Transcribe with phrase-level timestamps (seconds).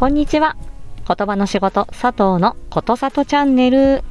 [0.00, 0.56] こんにちは。
[1.06, 4.02] 言葉の仕事佐藤のことさとチャンネル。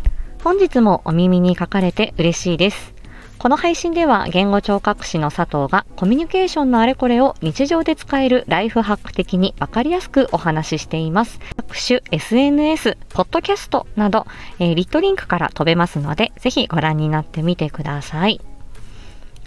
[0.44, 2.94] 本日もお耳に書かれて嬉しいです。
[3.40, 11.40] この配信では言語聴覚士の佐藤がコミュニケーションのあれこれを日常で使えるライフハック的にわかりやすくお話ししています。
[11.58, 14.28] 各種 SNS、ポッドキャストなど、
[14.60, 18.40] えー、リットリンクから飛べますので、ぜひご覧になってみてください。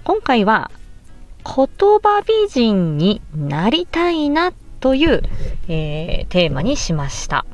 [0.03, 0.72] 今回は
[1.45, 1.67] 言
[2.03, 5.22] 葉美人になりたいなという、
[5.68, 7.46] えー、テーマにしました。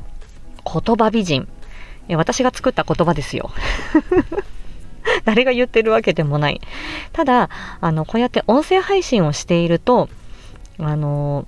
[0.65, 1.47] 言葉美人。
[2.09, 3.51] 私が作った言葉ですよ。
[5.27, 6.61] 誰が言ってるわけでもない。
[7.13, 7.51] ただ、
[7.83, 10.09] あの、こうやって音声配信をしていると、
[10.79, 11.47] あの、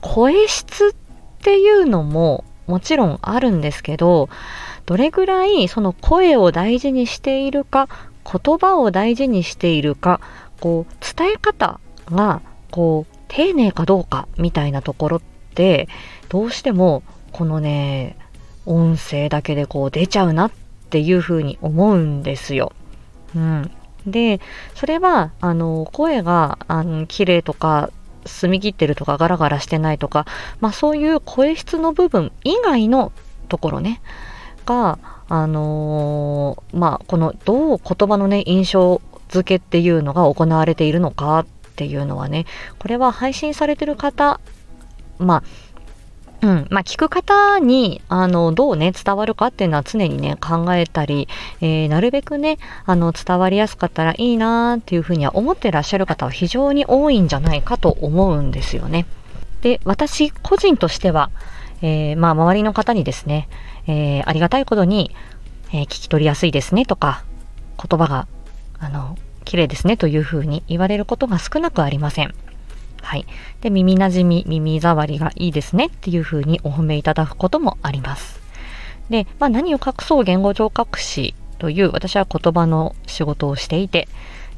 [0.00, 0.92] 声質っ
[1.40, 4.28] ていうのももちろんあるんですけど、
[4.86, 7.88] どれぐらいその声を大事にしているか、
[8.24, 10.20] 言葉を大事にしているか、
[10.60, 11.78] こう、伝え方
[12.10, 12.40] が、
[12.72, 15.22] こう、丁寧かどうかみたいなところっ
[15.54, 15.88] て、
[16.28, 17.02] どうしても、
[17.32, 18.16] このね、
[18.64, 20.50] 音声だけでこう出ちゃうなっ
[20.90, 22.72] ていうふうに思うんですよ。
[23.34, 23.70] うん。
[24.06, 24.40] で、
[24.74, 27.90] それは、あの、声が、あの、綺麗とか、
[28.24, 30.26] 澄み切ってるとか、ガラガラしてないとか、
[30.60, 33.12] まあそういう声質の部分以外の
[33.48, 34.00] ところね、
[34.64, 41.46] が、あのー、まあ、この、どう言葉のね、印象付けっていうのが行われているのかっ
[41.76, 42.46] ていうのはね、
[42.78, 44.40] これは配信されてる方、
[45.18, 45.42] まあ、
[46.42, 46.66] うん。
[46.70, 51.28] まあ、聞く方に、あの、どうね、伝わるかっていうのは常にね、考えたり、
[51.60, 59.06] えー、なるべくね、あの、伝わりやすかったらいいなっていうふうには思ってらっしゃる方は非常に多いんじゃないかと思うんですよね。
[59.62, 61.30] で、私個人としては、
[61.80, 63.48] えー、まあ、周りの方にですね、
[63.86, 65.14] えー、ありがたいことに、
[65.72, 67.24] え聞き取りやすいですねとか、
[67.82, 68.28] 言葉が、
[68.78, 69.16] あの、
[69.46, 72.34] 綺麗ですねというふうに言われることが少なくありません。
[73.00, 73.24] はい。
[73.60, 78.40] で、耳なじみ、耳障りがいいですねっていうふうにお褒めいただくこともあります。
[79.08, 84.08] で、まあ何を隠そう言語聴覚士という私は言葉の仕事をしていて、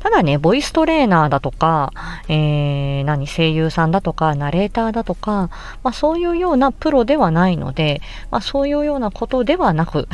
[0.01, 1.93] ただね、ボイストレーナーだとか、
[2.29, 5.51] えー、何、声優さんだとか、ナレーターだとか、
[5.83, 8.01] まあそういうようなプロではないので、
[8.31, 10.09] まあそういうようなことではなく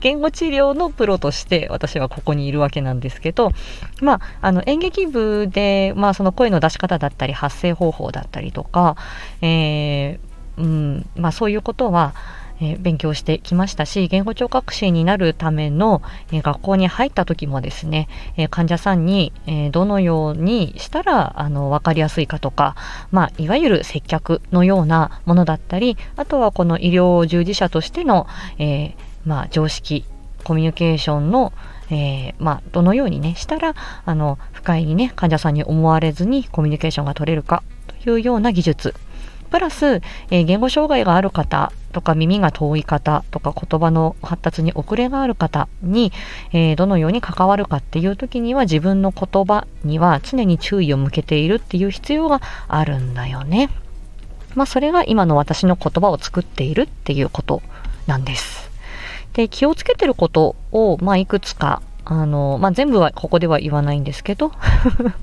[0.00, 3.52] 言語治療のプロとして私はここにいるわけなんですけど、
[4.00, 8.96] まあ、あの演劇部で、まあ、その声の出し方だったり発声方法だったりとか、
[9.40, 12.14] えー、うんまあ、そういうことは、
[12.60, 22.76] え、勉強してきましたし言語聴覚士になるための、え、学校に入った時もですね、え、患者さんに、えどのようにしたらあの分かりやすいかとか、
[23.10, 28.26] まあ、いわゆる接客のようなものだったりあとはこの医療従事者としての、
[28.58, 30.04] えーまあ、常識
[30.44, 31.52] コミュニケーションの、
[31.90, 33.74] えー、まあ、どのようにねしたら
[34.04, 37.62] あの不快にね患者さんに思われずにコミュニケーションが取れるか
[38.02, 38.94] というような技術
[39.52, 40.00] プラス、
[40.30, 46.10] えー、言語障害がある方とか耳が遠い方とか言葉の発達に遅れがある方に、
[46.52, 53.68] えー、どのように関わるかっていう時には自分の言葉には常に注意を向けているっていう必要があるんだよね。
[54.54, 57.62] まあそれが今の私の言葉を作っているっていうこと
[58.06, 58.71] なんです。
[59.34, 64.52] で、気をつけてることを、まあ、いくつか、あの、まあ、全部はここでは言わないんですけど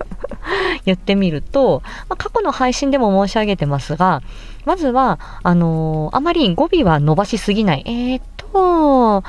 [0.85, 4.21] 言ってみると、まあ、過去の配信でも申し上げてますが、
[4.65, 7.83] まずは、あのあまり語尾は伸ばしすぎない。
[7.85, 9.23] えー、っと、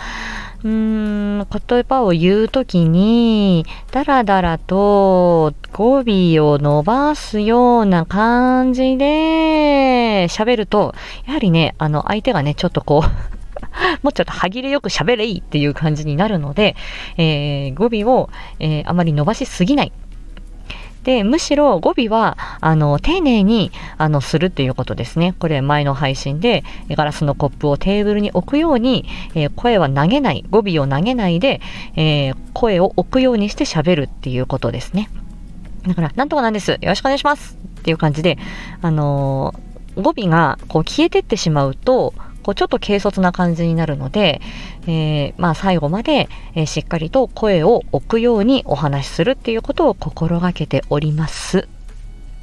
[0.63, 10.95] うーん、言葉を言うときに、だらだらと語尾を伸ばすような感じで喋ると、
[11.27, 13.40] やはりね、あの、相手がね、ちょっとこう
[14.03, 16.77] もうちょっと歯切れよく喋れいいっていう感じになるので、
[17.17, 19.93] えー、語尾を、えー、あまり伸ばしすぎない。
[21.05, 25.35] で、むしろ語尾は、あの、丁寧に、あの、するっていうことですね。
[25.39, 31.61] これ前の配信で、ガラスのコップをテーブルに置くように、えー、声は投げない、語尾を投げないで、
[31.97, 35.09] えー、声を置くようにして喋るっていうことですね。
[35.87, 36.73] だから、なんとかなんです。
[36.73, 38.37] よろしくお願いしますっていう感じで、
[38.83, 42.13] あのー、語尾がこう消えてってしまうと、
[42.43, 44.41] こうちょっと軽率な感じになるので、
[44.87, 51.69] えー、まあ最後まで、えー、しっかりと声を置くようにお話しするっていうことを心がけております。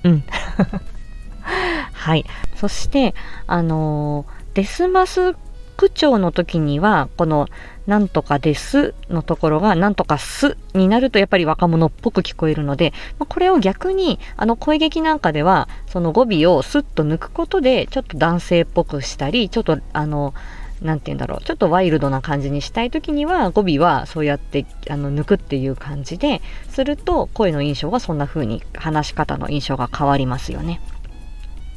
[0.04, 0.24] うん。
[1.94, 2.26] はい。
[2.56, 3.16] そして、
[3.48, 5.36] あのー、デスマス
[5.78, 7.48] 口調の時には、この、
[7.86, 20.34] なんとかですのところが、なんとかすになるとやっぱり若者っぽく聞こえるので、これを逆に、あの、声劇なんかでは、その語尾をスッと抜くことで、ちょっと男性っぽくしたり、ちょっと、あの、
[20.82, 30.82] なんて言うんだろう、ちょっとワイルドな感じにしたい時には、語尾はそうやってあの抜くっていう感じですると、声の印象がそんな風に話し方の印象が変わりますよね。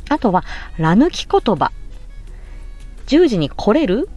[0.09, 0.45] あとは、
[0.77, 1.71] ら抜き言葉
[3.11, 4.09] 10時に来れる？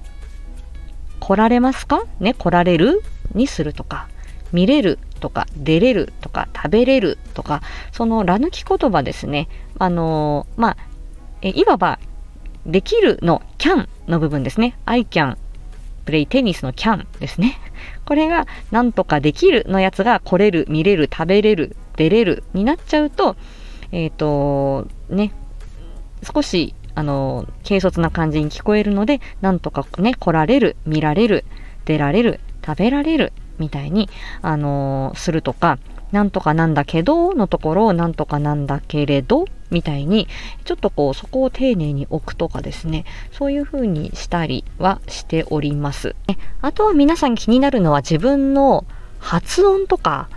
[1.19, 2.03] 来られますか？
[2.19, 3.01] ね、来られる？
[3.33, 4.07] にするとか、
[4.51, 9.49] 見れるとか、出れるとか、食べれるとか、そのら抜き言葉ですね。
[9.79, 10.77] あのー、まあ、
[11.41, 11.97] えいわば、
[12.67, 14.77] できるの can の部分ですね。
[14.85, 15.37] I can
[16.05, 17.57] play テニスの can ですね。
[18.05, 23.37] これが、なんとかできるのやつが、来れる、見れる、食べれる、出れるになっちゃうと、
[23.91, 25.33] えっ、ー、と、ね、
[26.31, 31.45] 少しあの、軽率な感じに聞こえるので、なんとかね、来られる、見られる、
[31.85, 34.09] 出られる、食べられる、みたいに、
[34.41, 35.79] あの、するとか、
[36.11, 40.27] なんとかなんだけどのところをなんとかなんだけれどみたいに、
[40.63, 46.15] ちょっとこう、そこを丁寧に置くとかですね、そういう風にしたりはしております。
[46.61, 48.85] あとは皆さん気になるのは自分の
[49.17, 50.29] 発音とか、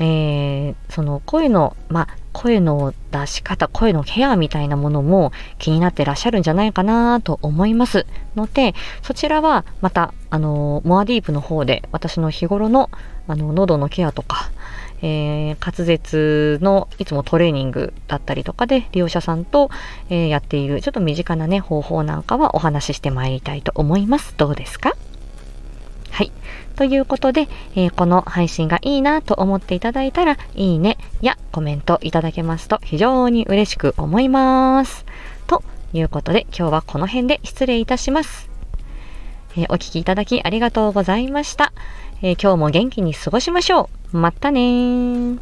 [0.00, 2.08] えー、その声の、まあ、
[2.38, 8.06] 声の出し方、声のケアみたいなものも気になってらっしゃるんじゃないかなと思います
[8.36, 12.90] ので、そちらはまた、あの、モアディープの方で私の日頃の、
[13.26, 14.52] あの、喉のケアとか、
[15.02, 19.70] えー、滑舌のいつもトレーニングだったりとかで利用者さんと、
[20.08, 24.34] えー、やっているちょっと身近なね方法なんかはお話ししてまいりたいと思います。
[24.36, 24.94] どうですか？
[26.10, 26.32] はい。
[26.76, 35.04] ということで、えー、この配信がいいなと思っていただいたら、いいねやコメントいただけますと非常に嬉しく思います。
[35.46, 35.62] と
[35.92, 38.48] いうことで、今日はこの辺で失礼いたします。
[39.56, 41.72] えー、お聴きいただきありがとうございました。
[42.22, 44.16] えー、今日も元気に過ごしましょう。
[44.16, 45.38] またねー。